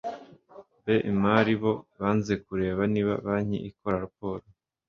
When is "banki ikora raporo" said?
3.25-4.43